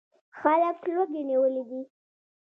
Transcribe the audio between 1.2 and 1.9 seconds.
نیولي دي.